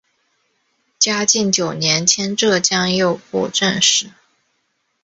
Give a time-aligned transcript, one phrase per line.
[0.97, 4.09] 嘉靖九年迁浙江右布政使。